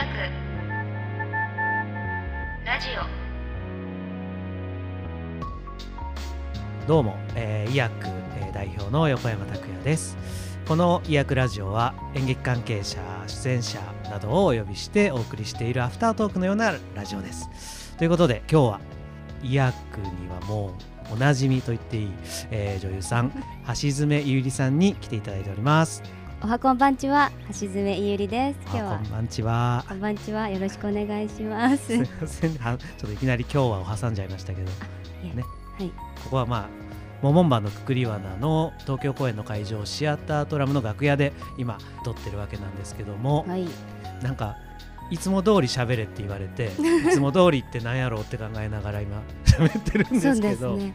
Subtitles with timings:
[0.00, 0.06] ラ
[2.80, 3.04] ジオ。
[6.88, 10.16] どうも、えー、医薬、えー代表の横山拓也です。
[10.66, 17.94] この医薬ラジオは演劇関係者出演者などをお呼びしてお送りしているアフタートークのようなラジオです。
[17.98, 18.80] ということで今日は
[19.42, 20.68] 医薬にはも
[21.10, 22.10] うおなじみと言っていい、
[22.50, 23.30] えー女優さん
[23.66, 26.02] 橋爪ゆりさんに来ていただいております。
[26.42, 28.60] おはこんばんちは橋爪いゆりです。
[28.68, 29.84] 今日あはこんばんちは。
[29.86, 31.84] こんばんちはよろしくお願いします。
[31.84, 34.70] すいませんはちょっといきなり今日はを挟んじゃいましたけど。
[35.22, 35.44] ね。
[35.78, 35.90] はい。
[36.24, 36.68] ここはまあ
[37.20, 41.76] モモンバのくくり罠の東京公演の会場シアタートラムの楽屋で今
[42.06, 43.68] 撮ってるわけなんですけども、はい。
[44.22, 44.56] なんか
[45.10, 50.76] いつも通り喋れって言われていつも通りってなんやろうって考えながら今 喋ってるんですけど。
[50.76, 50.94] ですね。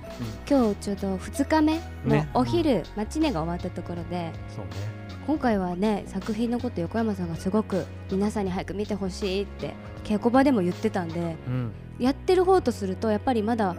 [0.50, 1.82] 今日ちょうど2日目の
[2.16, 2.28] ね。
[2.34, 11.72] お昼、マチネが終わったところでそうね今回はね作品のこと横山さんがすごく皆さんに早く見てほしいって稽古場でも言ってたんでうん。
[11.98, 13.76] やってる方とするとやっぱりまだ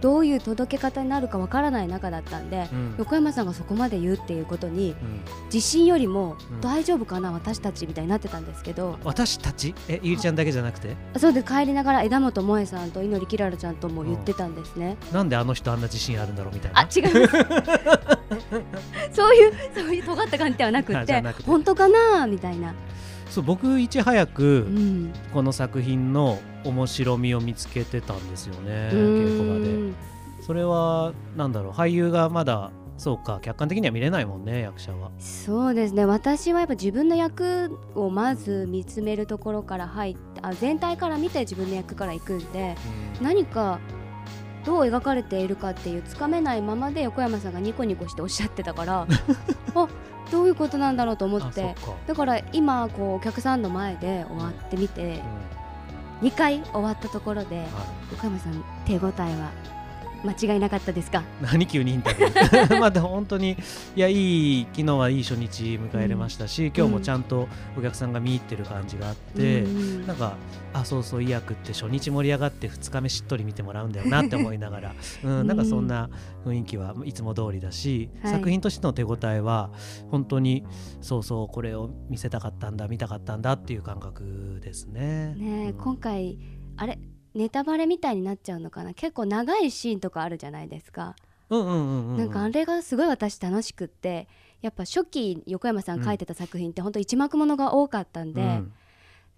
[0.00, 2.94] どういう届け方になるかわからない中だったんでうん。
[2.96, 5.20] 横山さんがそこまで言うっていうことにうん。
[5.52, 6.60] 自信よりもうん。
[6.62, 9.74] 大丈夫かな私たちみたいになってたんですけど私たち？
[9.88, 10.96] えゆりちゃんだけじゃなくて？
[11.18, 14.96] そうで帰りながら枝本萌さんと猪きららちゃんとも言ってたんですね。
[15.12, 16.80] なんであの人あんな自信あるんだろうみたいな？
[16.80, 18.16] あ違います
[19.12, 22.74] そういうそういう尖った感じではなくて本当かなみたいな、
[23.28, 29.72] そう僕いち早くうん、この作品の面白みを見つけてたんですよねう稽古場で。
[29.72, 29.94] ん。
[30.42, 35.10] それはなんだろう俳優がまだそうか客観的には見れないもんね役者は。
[35.18, 36.04] そうですね。
[36.04, 42.76] 私はやっぱ自分の役をまず見つめるところから入ってあ全体から見て自分の役から行くんで
[43.22, 43.78] 何か
[44.64, 49.06] どう描かれているかっていうつかめないままで横山さんがニコニコしておっしゃってたから
[49.74, 49.88] あ
[50.30, 51.74] どういうことなんだろうと思って。
[52.06, 55.22] だから今こうお客さんの前で終わってみて
[56.22, 56.28] うん。
[56.28, 57.64] 2回終わったところでは
[58.12, 59.00] 横山さん手応え
[59.40, 59.50] は？
[60.24, 61.20] 間違いなかったですか？
[61.20, 62.78] い何急にインタビュー？
[62.80, 63.56] まあ本当に
[63.96, 67.48] いやいい昨日はいい初日迎えれましたし、今日もちゃんと
[67.78, 70.06] お客さんが見入ってる感じがあって、うん。
[70.06, 70.36] なんか
[70.72, 74.94] あそうそう医薬って初日盛り上がって2日目しっとり見てもらうんだよなって思いながら、
[75.24, 76.10] うん、なんかそんな
[76.44, 78.32] 雰囲気はいつも通りだし、はい。
[78.32, 79.70] 作品としての手応えは
[80.10, 80.64] 本当に
[81.00, 85.34] そうそうこれを見せたかったんだ見たかったんだっていう感覚ですね。
[85.36, 85.78] ねえうん。
[85.78, 86.38] 今回
[86.76, 86.98] あれ？
[87.34, 88.94] ネタバレみたいになっちゃうのかな？
[88.94, 91.14] 結構長いシーンとかあるじゃないですか、
[91.48, 91.56] な
[92.24, 94.28] んかあれがすごい私楽しくって
[94.62, 98.72] やっぱ初期横山さん書いてた作品って本当一幕ものが多かったんで、うん。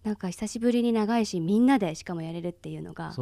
[0.03, 3.15] なんか久しぶりに長いシーンみんなでしかもやれるっていうのが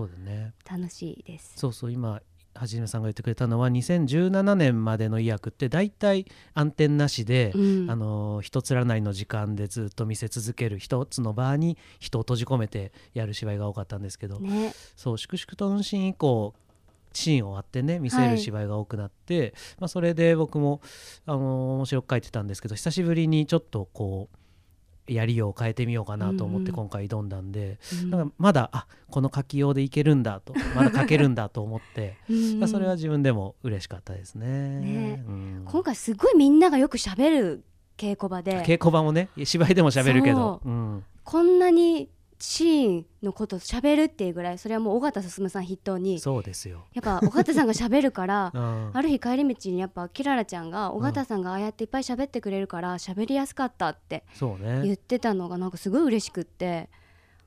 [0.64, 1.52] 楽しいです。
[1.56, 2.22] そうそう今
[2.60, 7.90] はじめさんが言ってくれたのは2017年までの医薬って大体暗転なしで、うん。
[7.90, 14.74] あの一つらないの時間でずっと見せ続ける一つの場に人を閉じ込めてやる芝居が多かったんですけど、ね。
[14.94, 16.54] そう粛々と運針以降
[17.14, 20.82] シーンを割ってね見せる芝居が多くなって、まあ、それで僕も
[21.24, 24.36] あの面白く書いてたんですけど久しぶりにちょっとこう
[25.06, 28.10] やりようを変えてみようかなと思って今回挑んだんで、うん。
[28.10, 32.60] なんかまだあこの書きようでいけるんだと まだ書けるんだと思って、うん。
[32.60, 34.80] まあそれは自分でも嬉しかったですね。
[34.80, 35.24] ね。
[35.26, 35.62] うん。
[35.66, 37.64] 今回すごいみんながよく喋る
[37.96, 38.62] 稽古場で。
[38.64, 40.60] 稽古場もね芝居でも喋るけど、
[41.24, 42.08] こんなに
[42.40, 46.86] シーンのこと喋るっていうぐらいそれはもう尾形進さん筆頭にそうですよ。
[46.94, 54.92] やっぱ尾形さんが喋るから うんある日帰り道にやっぱキララちゃんが尾形さんがああやっていっぱい喋ってくれるから喋りやすかったって言ね。
[54.94, 56.88] ってたのがなんかすごい嬉しくって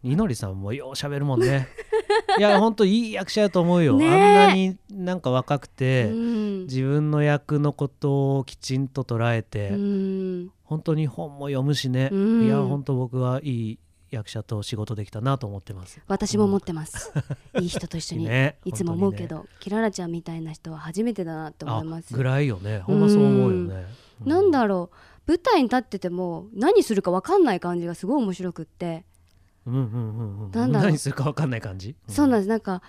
[0.03, 1.67] いのりさんもよう喋るもんね。
[2.37, 3.95] いや本当いい役者やと思うよ。
[3.95, 12.09] ねえあんなになんか若くうて、ん自分の役のことをきちんと捉えて、うん本当に本も読むしね。
[12.11, 13.79] うんいや本当僕はいい
[14.15, 16.01] 役者と仕事できたなと思ってます。
[16.07, 17.11] 私も思ってます
[17.59, 22.79] いい人と一緒に ねいつも思うけ本当にねどキララちゃんみたいな人は初めてだなって思いますあぐらいよね。
[22.79, 23.85] ほんまそう思うよね。
[24.25, 29.05] うなんだろう舞台に立ってても何するか分かんない感じがすごい面白くって、
[29.65, 30.51] うんうんうんうん。
[30.51, 31.95] なんだろう何するかわかんない感じ？
[32.07, 32.81] そうなんですなんか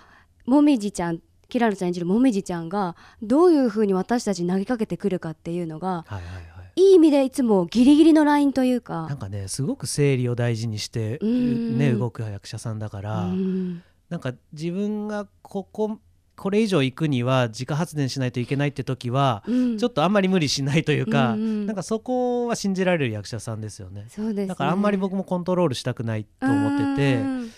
[0.45, 6.54] もみじちゃんキララちゃん演じるもみじちゃんがどういう風に私たちに投げかけてくるかっていうのがはいはいはい。
[6.75, 9.07] いい意味でいつもギリギリのラインというか。
[9.07, 11.77] なんかねすごく整理を大事にして、うん。
[11.77, 13.83] ね、動く役者さんだから、うん。
[14.09, 15.99] なんか自分がここ
[16.35, 19.77] これ以上行くには自家発電しないといけないって時は、うん。
[19.77, 24.05] ちょっとあんまり無理しないというか、うんうんなんかそこは信じられる役者さんですよね。
[24.09, 24.47] そうですね。
[24.47, 27.51] だからあんまり僕もコントロールしたくないと思っててうん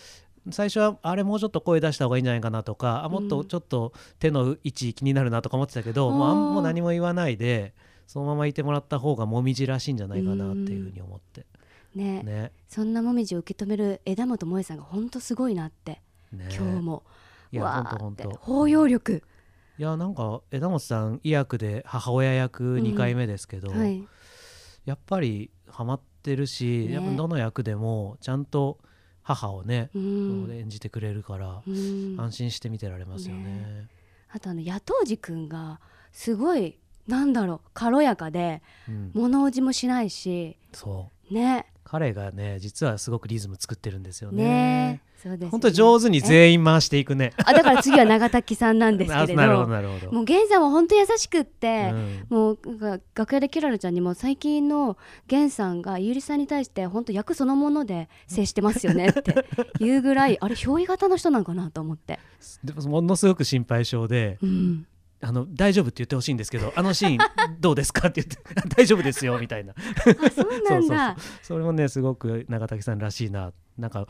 [0.51, 7.73] 最初はあれもうちょっと声出した方がいいんじゃないかなとかあもっとちょっと手の位置気になるなとか思ってたけど、もうあんもう何も言わないで
[8.07, 11.45] そのままいてもらった方がもみじらしいんじゃないかなっていうふうに思って。
[11.93, 12.23] ね。
[12.23, 12.51] ね。
[12.67, 16.01] そんなもみじを受け止める枝元萌さんが本当すごいなって、
[16.31, 16.47] ね。
[16.49, 17.03] 今日も。
[17.51, 18.23] いやわほんとほんと。
[18.23, 19.23] ーって包容力。
[19.77, 24.03] いやなんか枝本さん医薬で母親役2回目ですけど、はい。
[24.85, 26.93] やっぱりハマってるし、ね。
[26.93, 28.79] やっぱどの役でもちゃんと
[29.21, 30.49] 母をね、うん。
[30.51, 32.15] 演じてくれるから、うん。
[32.17, 33.43] 安心して見てられますよね。
[33.43, 33.87] ね。
[34.29, 35.81] あとあの野党寺くんが
[36.11, 41.33] すごいなんだろう軽やかでうん、物おじもしないしそう。
[41.33, 41.65] ね。
[41.83, 44.43] 彼がね実はすごくリズム作ってるんですよね。
[44.43, 45.51] ねそうですよね。
[45.51, 47.31] 本当に上手に全員回していくね。
[47.37, 50.11] あだから次は永滝さんなんですけれどあ なるほどなるほど。
[50.11, 52.25] もう源さんは本当優しくって、うん。
[52.29, 52.59] もう
[53.15, 54.97] 楽屋でキララちゃんにも最近の
[55.31, 59.45] 源さんがゆりさんに対して本当役そのもので接してますよねって
[59.79, 62.19] いうぐらいあれ憑依型の人なんかなと思って、
[62.65, 64.85] でもものすごく心配性でうん、
[65.21, 67.17] あの大丈夫って言ってほしいんですけどあのシーン
[67.59, 69.73] どうですかって言って 大丈夫ですよみたいな。
[69.73, 71.17] あそうなんだ。
[71.41, 73.51] それもねすごく永滝さんらしいな。
[73.77, 74.07] なんか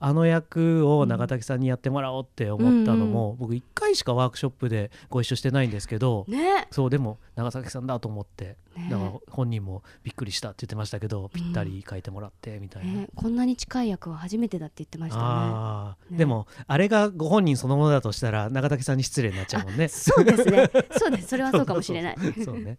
[0.00, 6.68] あの役を永滝さんにやってもらおうって思ったのも、僕1回しかワークショップでご一緒してないんですけど、ね。
[6.70, 8.88] そうでも長崎さんだと思って、ね。
[8.90, 12.92] だから本人もびっくりしたって言ってましたけどぴったり書いてもらってみたいな。
[12.92, 16.16] ねこんなに近い役は初めてだって言ってましたね。
[16.16, 19.88] でもあれがご本人そのものだとしたら永滝さんに失礼になっちゃうもんね。
[19.88, 20.70] そうですね。
[20.92, 21.28] そうです。
[21.28, 22.16] それはそうかもしれない。
[22.44, 22.78] そうね。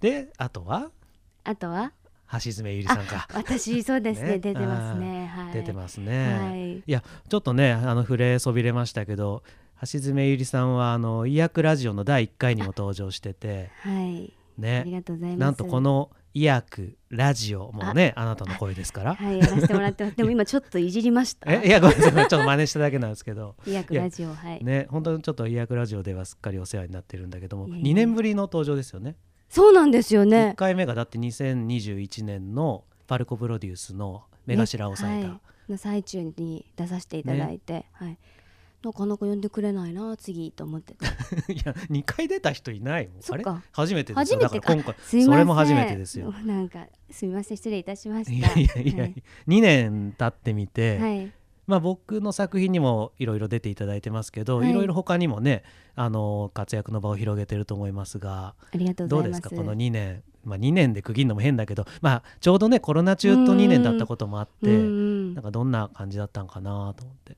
[0.00, 0.90] であとは？
[1.42, 1.92] あとは？
[2.32, 3.28] 橋爪ゆりさんか。
[3.34, 4.28] 私そうですね。
[4.30, 4.38] ね。
[4.38, 5.26] 出てますね。
[5.26, 5.52] はい。
[5.52, 6.38] 出てますね。
[6.38, 6.76] はい。
[6.78, 9.42] いやちょっとねあの触れそびれましたけど
[9.80, 13.94] 橋爪ゆりさんはあの医薬ラジオの第1回にも登場しててはい。
[13.94, 14.32] あり
[14.62, 15.40] ねがとうございます。
[15.40, 19.14] なんとこの医薬ラジオもねあなたの声ですから。
[19.14, 21.50] はいやらせてもらってでも今ちょっといじりました。
[21.50, 22.14] えいやごめんなさい。
[22.14, 23.54] ちょっと真似しただけなんですけど。
[23.66, 27.82] 医薬ラジオはい、ね本当にちょっと医薬ラジオではすっかりお世話になってるんだけどもいえいえ。
[27.84, 29.16] 2年ぶりの登場ですよね。
[29.48, 30.52] そうなんですよね。
[30.52, 38.18] 1回目がだって2021年のパルコプロデュースの目頭を抑えた、ねはい、の最中に出させていただいて、はい。
[38.82, 41.06] なかなか呼んでくれないな次と思ってて。
[41.52, 43.22] いや2回出た人いないもん。
[43.28, 43.44] あれ？
[43.72, 44.36] 初めてですよ。
[44.36, 46.32] 初めてだから今回それも初めてですよ。
[46.44, 47.56] なんかすみません。
[47.56, 48.32] 失礼いたしました。
[48.32, 49.22] いやいやいや、はい。
[49.48, 51.32] 2年経ってみて、はい
[51.66, 54.70] まあ、僕の作品にもいろいろ出ていただいてますけど、はい。
[54.70, 55.64] い、ろいろ他にもね
[55.94, 59.40] あの活躍の場を広げてると思いますがありがとうどございます。
[59.40, 59.62] うですか？
[59.62, 65.34] この2年、まあ、2年で区切るのも変だけど、まあ、ちょうどねコロナ中と2年だったこともあって、うんうん。
[65.34, 67.36] なんかどんな感じだったんかなと思って。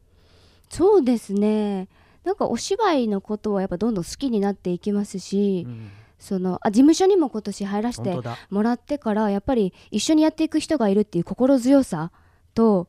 [0.68, 1.88] そうですね。
[2.24, 5.90] なんかお芝居のことはやっぱどんどん好きになっていきますし、うん。
[6.18, 8.18] そのあ事務所にも今年入らせて
[8.50, 12.10] もらってからやっぱり一緒にやっていく人がいるっていう心強さ
[12.54, 12.88] と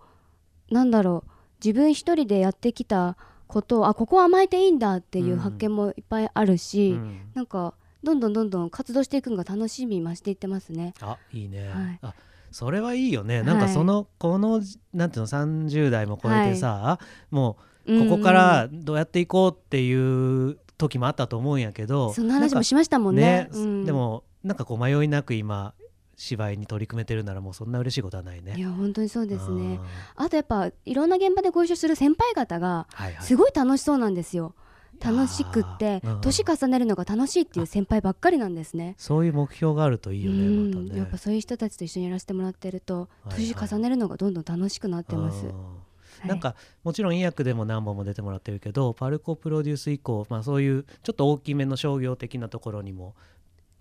[0.72, 1.32] なんだろう。
[1.64, 3.18] 自分一人でやってきた
[3.48, 7.20] ことをあここは甘えていいんだっていう発見もいっぱいあるし、うん。
[7.34, 7.74] なんか
[8.04, 10.94] どんどんどんどん活動していくのが楽しみ増していってますね。
[11.02, 12.00] あいいね、はい。
[12.02, 12.14] あ
[12.52, 13.46] それはいいよね、はい。
[13.46, 14.62] なんかそのこの
[14.94, 17.00] なんていうの30代も超えてさ、
[17.30, 23.22] もううんここからどうやっていこうっていう時もあったと思うんやけどそんな話もしましたもんね。
[23.22, 23.86] ね、うん。
[23.86, 25.74] でもなんかこう迷いなく今
[26.20, 28.56] 芝居に取り組めてるならもうそんな嬉しいことはないね。
[28.58, 29.80] いや本当にそうですね。
[30.18, 32.88] ああとやっぱいろんな現場でご一緒する先輩方が
[33.22, 34.54] すごい楽しそうなんですよ。
[35.02, 38.96] 楽しくって年重ねるのが楽しいっていう先輩ばっかりなんですね。
[38.98, 41.00] そういう目標があるといいよね、うんまたね。
[41.00, 45.46] やっぱそういう人たちと一緒にやらせてもらってるとはいはい年重ねるのがどんどん楽しくなってます。
[45.46, 53.16] うんはいなんかもちろん医薬でも何本も出てもらってるけどパルコプロデュース以降、まあ、そういうちょっと大きめの商業的なところにも、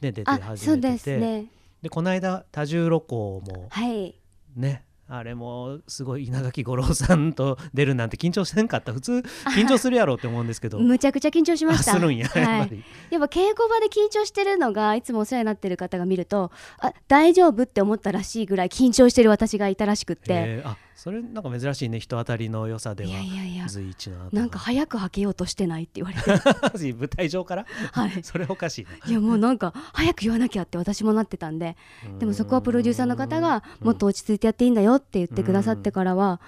[0.01, 1.47] ね、出てあ始そうでめててすね。
[1.83, 4.15] でこの間多重露光もはい。
[4.57, 9.13] ねあれもすごい稲垣吾郎さんと出るなんて緊張してんかった普通
[9.57, 11.95] 緊張するやろうって思うんですけど むちゃくちゃ緊張しまあした。
[11.95, 12.69] するんややっはい。
[12.69, 27.67] ぱり、やっぱ稽古場で緊張してるのがいつもお世話になってる方が見るとあ大丈夫って思ったらしいぐらい緊張してる私がいたらしくって、えーあそれなんか珍しいね人当たりの良さではいやいや随一のなんか早くはけようとしてないって言われて舞台上から？
[27.93, 28.25] はい。
[28.25, 28.91] それおかしいね。
[29.07, 31.77] いやもうなんか早く言わなきゃって私もなってたんで。
[32.19, 36.41] でもそこはプロデューサーの方がもっと落ち着いてやっていいんだよって言ってくださってからは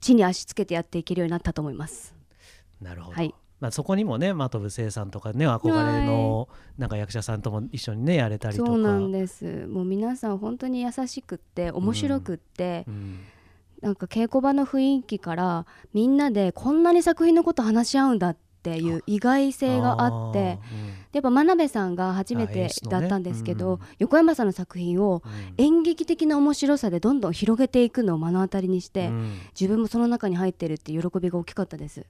[0.00, 2.14] 地に足つけてやっていけるようになったと思います。
[2.82, 3.34] なるほど、はい。
[3.60, 13.20] まあ、そこにもね真飛聖さんとかね憧れのなんか役者さんとも一緒にねやれたりとかそうなんですもう皆さん本当に優しくって面白くって、うん
[13.86, 15.64] なんか稽古場の雰囲気から
[15.94, 20.58] みんなでこんなに作品のこと話し合うんだっていう意外性があって
[21.12, 23.80] やっぱ真鍋さんが初めてだったんですけど、うん。
[24.00, 25.22] 横山さんの作品を
[25.56, 29.38] 演劇的な面白さでどんどん広げていくのを目の当たりにして、うん。
[29.58, 32.06] 自分もその中に入ってるって喜びが大きかったです。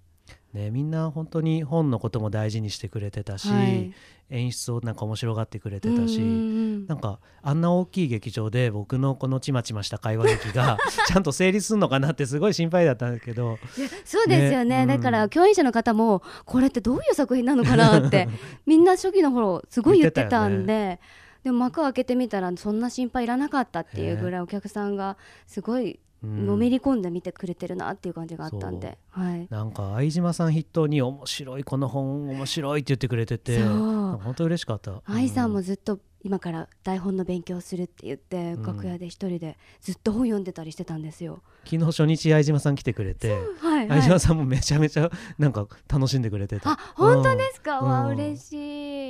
[0.57, 3.93] ね、みんな本当に本のことも大事にしてくれてたし、はい。
[4.31, 13.59] 演出をなんか面白がってくれてたし、うんなんかあんな大きい劇場で僕のこのちまちました会話劇が ちゃんと成立するのかなってすごい心配だったんだけど
[14.05, 14.85] そうですよね。
[14.85, 15.01] ねうん。
[15.01, 18.29] だから共演者の方もこれってどういう作品なのかなって
[18.67, 20.99] みんな初期の頃すごい言ってたんで、
[21.45, 35.03] でも幕開けてみたらそんな心配いらなかったっていうぐらいお客さんがすごいうんのめり込んで見てくれてるなっていう感じがあったんで、はい、なんか相島さん筆頭に面白いこの本面白いって言ってくれてて本当嬉しかった。
[35.05, 38.63] 愛さんもうずっと今から台本の勉強するって言って、うん。
[38.65, 41.41] 楽屋で一人でずっと本読んでたりしてたんですよ。
[41.65, 45.09] 昨日初日相島さん来てくれてはい、相島さんもめちゃめちゃ
[45.39, 46.73] なんか楽しんでくれてた。
[46.73, 47.89] あ本当ですか、うん。
[47.89, 48.57] わ嬉しい、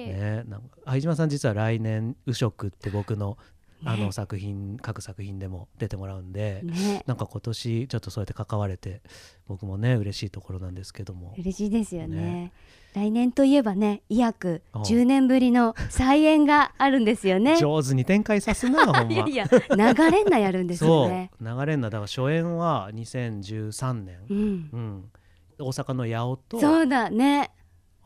[0.08, 3.38] ね、なんか相島さん実は来年「右色」って僕の
[3.86, 7.02] あのね作品、各作品でも出てもらうんで、ね。
[7.06, 9.00] なんか今年ちょっとそうやって関われて
[9.46, 11.34] 僕もね嬉しいところなんですけども。
[11.38, 12.16] 嬉しいですよね。
[12.16, 12.52] ね。
[12.94, 17.56] 来年といえばね医薬おう10年ぶりの再演があるんですよね。
[17.58, 19.02] 上手に展開さすな ほんま。
[19.02, 21.08] いやいや流れんなやるんですよそう。
[21.10, 21.90] ね流れんな。
[21.90, 24.38] だから初演は2013年、うん。
[24.38, 25.10] うん、
[25.58, 27.50] 大阪の八尾とそうだね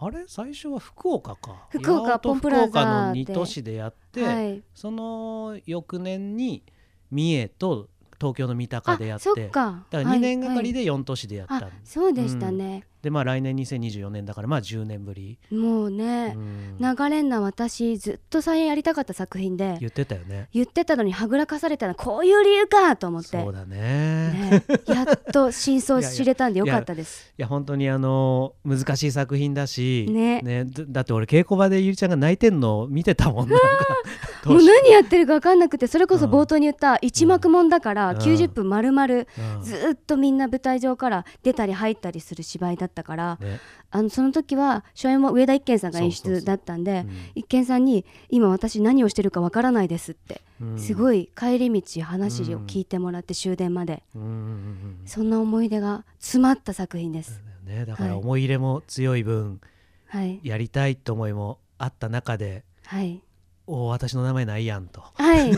[0.02, 0.24] あれ？
[0.26, 1.68] 最初は福岡か。
[1.70, 4.62] 福岡ポンプラザ福岡ので2都市でやって、はい。
[4.74, 6.62] その翌年に
[7.10, 7.88] 三重と
[8.18, 9.48] 東京の三鷹あでやって。
[9.48, 16.76] だから2年がかりで、で4都市でやったん、はいあそうでしたね、でまあ来年2024年だからまあ10年ぶり、もうね、うん。
[16.78, 20.48] 流れんな私ずっと再演やりたかった作品で言ってたよね。
[20.52, 23.40] 言ってたのにはぐらかされたのこういう理由かと思って。
[23.42, 24.60] そうだね。
[24.60, 27.32] ね、やっと真相知れたんで よかったです。
[27.38, 30.42] いや本当にあの難しい作品だし、ね。
[30.66, 33.64] だだって俺稽古場でゆりちゃんが泣いてんの見てたもんなんか。
[34.44, 34.62] どもう。
[34.62, 38.18] 何やってるか分かんなくてそれこそ冒頭に言った一幕もんだからうん。
[38.18, 39.26] 90分まるまる
[39.56, 39.62] うん。
[39.62, 43.60] ずっとみんな舞台上から出たり入ったりする芝居だったからね。
[43.90, 47.10] あのその時は初演も上田一賢さんが演出だったんでうん。
[47.34, 50.78] 一賢さんに「今私何をしてるか分からないです」ってうん。
[50.78, 54.02] すごい帰り道話を聞いてもらって終電まで。
[54.14, 57.42] うんそんな思い出が詰まった作品です。
[57.66, 57.86] だよね。
[57.86, 58.18] だからはい。
[58.20, 59.60] 思い入れも強い分、
[60.06, 60.40] はい。
[60.42, 63.22] やりたいって思いもあった中ではい。
[63.66, 65.04] お私の名前ないやんと。
[65.14, 65.52] はい、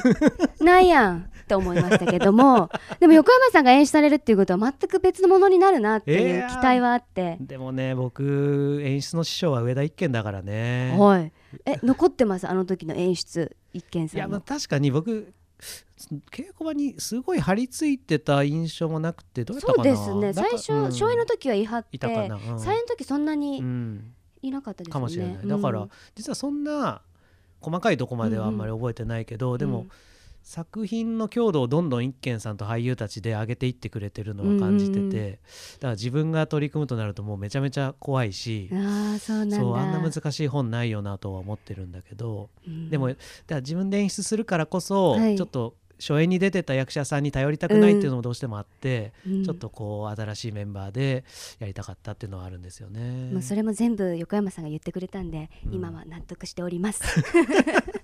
[0.60, 10.96] ないやんって思いましたけども でも横山さんが演出されるっていうことは全く別のものになるなっていう期待はあって、でもね僕演出の師匠は上田一賢だからね。
[10.98, 11.32] はい。
[11.66, 12.48] え残ってます？
[12.48, 15.32] あの時の演出一見いやまあ確かに僕
[16.30, 20.32] 稽古場にすごい張り付いてた印象もなくてどうやったそうですね。
[20.32, 20.84] 最初、うん。
[20.86, 22.58] 初演の時は言い張っていたかな、うん。
[22.58, 24.12] 再演の時そんなうにん。
[24.42, 25.48] いなかったですよね、かもしれない、うん。
[25.48, 27.02] だから実はそんな
[27.60, 29.90] 細かいとこまではあんまり覚えてないけど、でも、うん
[30.42, 35.30] 作品の強度をどんどん一賢さんと俳優たちで上げていってくれてるのは感じてて、うんうんうん。
[35.30, 35.38] だか
[35.82, 42.90] ら自分が取り組むとなるともうめちゃめちゃ怖いし、ああそうあんな難しい本ないよなとは思ってるんだけど、うん。
[42.90, 45.36] でもだから自分で演出するからこそ、はい。
[45.36, 49.44] ちょっと初演に出てた役者さんに頼りたくないっていうのもどうしてもあって、うん。
[49.44, 51.24] ちょっとこう新しいメンバーで
[51.60, 53.30] やりたかったっていうのはあるんですよね。
[53.32, 55.74] もうそれも全部横山さんが言ってくれたんで、うん。
[55.74, 57.02] 今は納得しております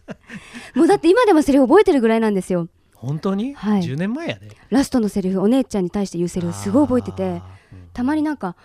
[0.75, 2.69] もうだって今でもセリフ覚えてるぐらいなんですよ。
[2.95, 3.83] 本当に、はい。
[3.83, 7.43] 10年前やでラストのセリフお姉ちゃんに対して言うセリフすごい覚えてて
[7.73, 7.89] うん。
[7.93, 8.57] たまになんか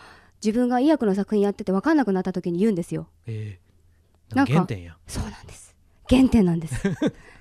[0.44, 3.08] 自分が医薬の作品やってて分かんなくなった時に言うんですよ。
[3.28, 4.36] ええ。
[4.36, 4.98] なんか原点や。
[5.08, 5.74] そうなんです。
[6.10, 6.76] 原点なんです。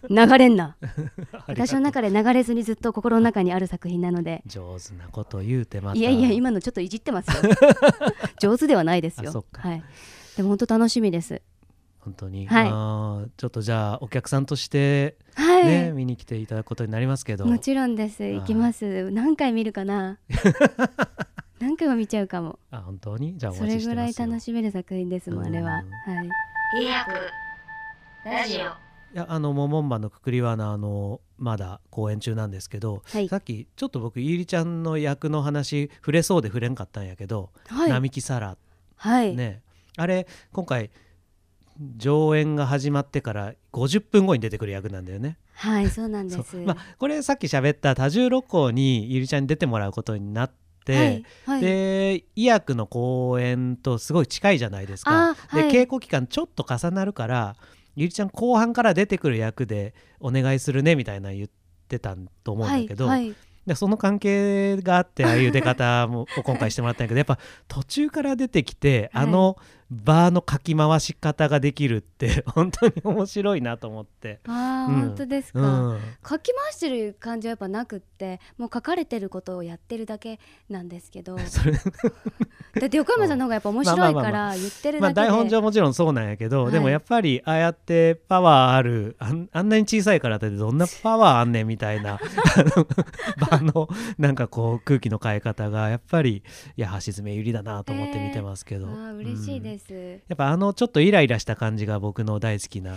[0.08, 0.76] 流れんな。
[1.46, 4.42] 私の中で流れずにずっと心の中にある作品なので。
[4.46, 5.98] 上手なこと言うてまた。
[5.98, 7.52] いやいや今のちょっといじってますよ。
[8.40, 9.44] 上手ではないですよ。
[9.52, 9.82] はい。
[10.36, 11.42] でも本当楽しみです
[12.04, 12.68] 本当に、はい。
[12.68, 17.46] あーちょっとじゃあお客さんとしてはい、ね、見に来ていただくことになりますけど。
[17.46, 18.24] もちろんです。
[18.24, 19.10] い行きます。
[19.12, 20.18] 何回見るかな？
[21.60, 22.58] 何回も見ちゃうかも。
[22.72, 23.38] あ本当に？
[23.38, 25.70] じゃあおそ待れぐらい楽しめる作品ですもんあれは。
[25.70, 26.84] はうんい。
[26.84, 27.12] 医薬。
[28.24, 28.60] ラジオ。
[28.60, 33.28] いやあのモモンバのくくりはなあのまだ公演中なんですけど、はい。
[33.28, 37.90] さっきちょっと僕ゆりちゃんの役の話触れそうで触れんかったんやけど、はい。
[37.90, 38.56] 並木サラ
[38.96, 39.62] はい、ね。
[39.96, 40.90] あれ今回
[41.96, 45.38] 上演が始まってから50分後に出てくる役なんだよね。
[45.54, 46.56] はいそうなんです。
[46.56, 50.52] まあ、これさっき喋った多重六甲にゆりちゃんに出てもらうことになっ
[50.84, 51.60] て、はいはい。
[51.60, 55.30] で医薬の公演とすごい近いじゃないですか。
[55.30, 55.70] あはい。
[55.70, 57.56] で稽古期間ちょっと重なるから
[57.94, 61.48] ゆりちゃん後半から出てくる役でお願いするねみたいな言っ
[61.88, 63.36] てたと思うんだけど、はいはい。
[63.66, 67.38] でその関係があってああいう出方も を今回してもらったんやけどやっぱ
[67.68, 69.24] 途中から出てきて、はい。
[69.24, 69.56] あの
[69.92, 74.40] バーのかき回し方ができるって 本当に面白いなと思って。
[74.46, 75.00] あー、うん。
[75.08, 81.36] 本当ですか、うん、書き回してる感じはやっぱなくってもう書かれてることをやってるだけなんですけど。
[81.36, 81.74] だ それ
[82.86, 86.72] って横山さんの方がやっぱ面白いまあまあまあから言ってるまあだけで、台本上もちろんそうなんやけど、はい。
[86.72, 92.18] でもやっぱりああやってパワーあるあんあんなに小さいからってどんなパワーあんねんみたいなあ
[92.62, 92.86] の
[93.50, 96.42] 場のなんかこう空気の変え方がやっぱり
[96.76, 102.96] いや橋爪ゆりだなと思って見てますけど、あー嬉しいす、です、やっぱあのちょっとイライラした感じが僕の大好きな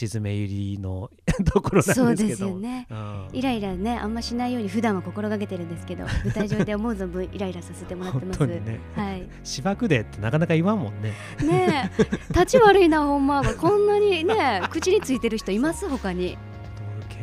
[0.00, 1.10] 橋爪ゆりの
[1.52, 2.86] ところなそうでんですけどすよね。
[2.90, 8.38] うんイライラねあんましないように普段は心がけてるんですけど 舞台上で思う存分イライラさせてもらって本ます。
[8.38, 8.80] 当にね。
[8.94, 9.28] はい。
[9.42, 11.12] 芝生でってなかなか言わんもんね。
[11.42, 12.04] ねえ。
[12.32, 13.42] 立ち悪いなほんま。
[13.54, 15.88] こんなにね口についてる人います？
[15.88, 16.36] 他に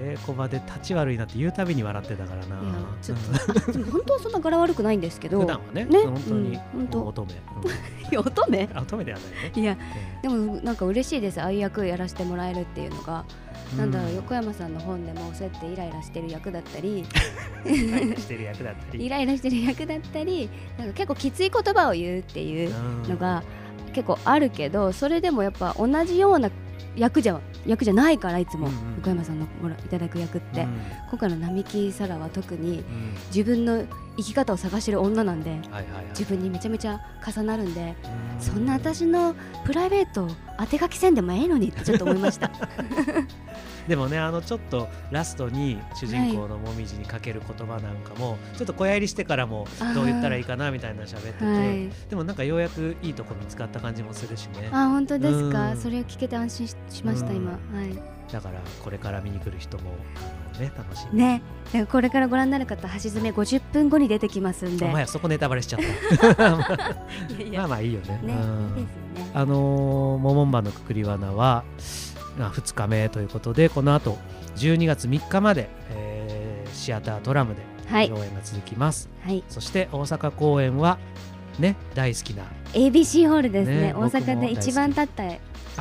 [0.02, 2.58] 稽古場で立ち悪いなって言うたびに笑ってたからな。
[3.02, 3.18] ちょっ
[3.76, 3.84] うん。
[3.92, 5.42] 本当はそんな柄悪くないんですけど。
[5.42, 6.00] 普段はねね？
[6.00, 7.08] 本当に、うん 本当。
[7.08, 7.36] 乙女、い
[8.12, 8.70] や乙女？
[8.82, 9.62] 乙女ではないね。
[9.62, 9.78] いや
[10.24, 11.40] えでもなんか嬉しいです。
[11.42, 13.26] ああいう役やらせてもらえるっていうのが、
[13.76, 17.06] えなんだろうう横山さんの本でもそうやってイライラしてる役だったり。
[17.66, 19.06] イライラしてる役だったり。
[19.06, 20.50] イライラしてる役だったり。
[20.78, 22.74] なんか結構きつい言葉を言うっていう
[23.08, 23.44] のが
[23.94, 26.50] 結構あるけどそれでもやっぱ同じような
[26.96, 28.96] 役じゃ役じゃないからいつも、うんうん。
[28.98, 30.82] 横山さんのもらいただく役って、うん。
[31.10, 33.14] 今回の並木沙羅は特にうん。
[33.28, 33.86] 自分の
[34.18, 36.06] 生き方を探してる女なんではいはいはい。
[36.10, 37.96] 自分にめちゃめちゃ重なるんで
[38.38, 38.42] うん。
[38.42, 39.36] そんな私の
[39.66, 42.52] プライベートを当て書きせんでもええのにってちょっと思いました
[43.88, 51.90] でもねあのちょっとラストに主人公のもみじにかける言葉なんかも、ちょっと小やりしてからもどう言ったらいいかなみたいな喋ってて、はい。
[52.10, 54.70] でもなんかようやくいいとこ見つかった感じもするしね。
[54.72, 55.78] あ本当ですか、うん。
[55.78, 57.36] それを聞けて安心ししました、うん。
[57.38, 57.52] 今。
[57.52, 58.22] はい。
[58.32, 59.92] だからこれから見に来る人も
[60.60, 61.20] ね楽しみ。
[61.20, 61.42] ね。
[61.90, 64.86] これからご覧になる方橋爪50分後に出てきますんで。
[64.86, 66.58] お前やそこネタバレしちゃった。
[66.58, 68.22] まあまあいいよね。
[68.24, 68.76] ね、うん。
[68.76, 68.86] ね。
[69.34, 71.64] あのー、モモンバのくくり罠は、まあ、
[72.38, 74.18] 2日目ということでこの後
[74.56, 78.10] 12月3日まで、えーシアタートラムではい。
[78.10, 79.44] 上演が続きます、はい。
[79.50, 80.98] そして大阪公演は
[81.60, 83.82] ね大好きな ABC ホールですね。
[83.88, 85.24] ね大阪で一番僕立った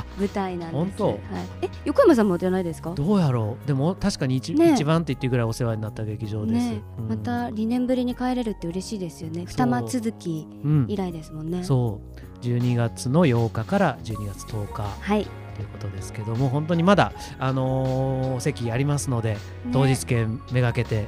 [0.01, 0.75] あ舞台なんです。
[0.77, 1.07] 本当？
[1.07, 1.19] はい、
[1.63, 2.91] え横山さんもじゃないですか？
[2.91, 3.67] どうやろう？
[3.67, 7.09] でも確かに一,、ね一番って言ってぐらいお世話になった劇場です、ね、うん。
[7.09, 9.47] また2年ぶりに帰れるって嬉しいですよね。
[9.47, 11.63] 二間続きうん以来ですもんね。
[11.63, 12.45] そう。
[12.45, 14.83] 12月の8日から12月10日。
[14.83, 15.27] はい、
[15.61, 19.37] ということですけども本当にまだ、あのーお席ありますので
[19.73, 21.07] 当日券めがけて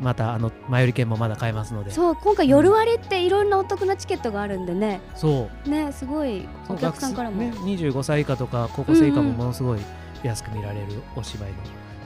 [0.00, 1.92] またあの前売り券もまだ買えますので。
[1.92, 5.00] そう今回夜割っていろんなお得なチケットがあるんでね。
[5.14, 5.68] そう。
[5.68, 9.32] ねすごいお客さんからも、ね、25歳以下とか高校生以下うんうん。
[9.32, 9.80] もものすごい
[10.24, 11.56] 安く見られるお芝居の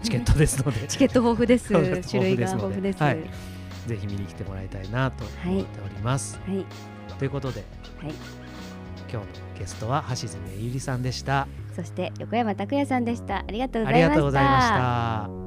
[0.02, 1.68] チケットですので、 チケット豊富です。
[2.10, 3.02] 種類が豊富です。
[3.02, 3.18] はい。
[3.86, 6.38] ぜひ見に来てもらいたいなと思っております。
[6.46, 6.66] はい。
[7.18, 7.64] ということで、
[8.02, 8.14] はい。
[9.08, 9.24] 今日の
[9.58, 11.46] ゲストは橋爪ゆりさんでした。
[11.76, 15.45] そして横山拓也さんでしたありがとうございましたりがとうございました。